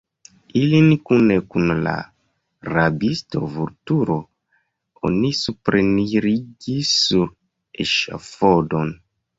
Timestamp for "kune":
1.09-1.35